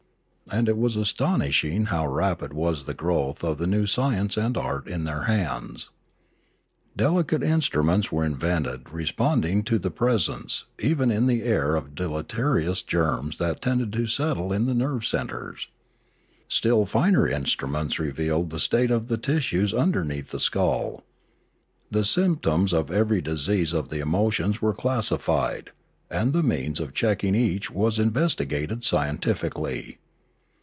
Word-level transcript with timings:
And 0.53 0.67
it 0.67 0.75
was 0.77 0.97
astonishing 0.97 1.85
how 1.85 2.05
rapid 2.07 2.51
was 2.51 2.83
the 2.83 2.93
growth 2.93 3.41
of 3.41 3.57
the 3.57 3.67
new 3.67 3.87
science 3.87 4.35
and 4.35 4.57
art 4.57 4.85
in 4.85 5.05
their 5.05 5.21
hands. 5.23 5.91
Delicate 6.93 7.41
instruments 7.41 8.11
were 8.11 8.25
invented 8.25 8.91
responding 8.91 9.63
to 9.63 9.79
the 9.79 9.91
presence 9.91 10.65
even 10.77 11.09
in 11.09 11.27
the 11.27 11.43
air 11.43 11.75
of 11.77 11.95
deleterious 11.95 12.81
germs 12.83 13.37
that 13.37 13.61
tended 13.61 13.93
to 13.93 14.07
settle 14.07 14.51
in 14.51 14.65
the 14.65 14.73
nerve 14.73 15.05
centres. 15.07 15.69
Still 16.49 16.85
finer 16.85 17.25
instruments 17.25 17.97
revealed 17.97 18.49
the 18.49 18.59
state 18.59 18.91
of 18.91 19.07
the 19.07 19.17
tissues 19.17 19.73
underneath 19.73 20.31
the 20.31 20.39
skull. 20.41 21.05
The 21.91 22.03
symp 22.03 22.41
toms 22.41 22.73
of 22.73 22.91
every 22.91 23.21
disease 23.21 23.71
of 23.71 23.87
the 23.87 23.99
emotions 23.99 24.61
were 24.61 24.73
classified, 24.73 25.69
and 26.09 26.33
the 26.33 26.43
means 26.43 26.81
of 26.81 26.93
checking 26.93 27.35
each 27.35 27.71
was 27.71 27.97
investigated 27.97 28.81
scien 28.81 29.17
tifically. 29.21 29.95